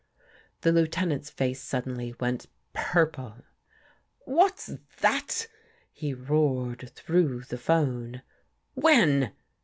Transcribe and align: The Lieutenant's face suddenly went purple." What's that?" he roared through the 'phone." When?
The 0.61 0.71
Lieutenant's 0.71 1.29
face 1.29 1.61
suddenly 1.61 2.15
went 2.19 2.47
purple." 2.73 3.43
What's 4.37 4.71
that?" 5.01 5.47
he 5.91 6.11
roared 6.15 6.89
through 6.95 7.41
the 7.43 7.59
'phone." 7.59 8.23
When? 8.85 9.31